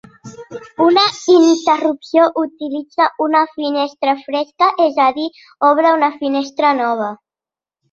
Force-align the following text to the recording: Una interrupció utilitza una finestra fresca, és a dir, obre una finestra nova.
Una 0.85 1.01
interrupció 1.33 2.23
utilitza 2.45 3.07
una 3.27 3.43
finestra 3.59 4.17
fresca, 4.23 4.73
és 4.89 4.99
a 5.07 5.13
dir, 5.21 5.29
obre 5.71 5.95
una 6.01 6.13
finestra 6.19 6.75
nova. 6.83 7.15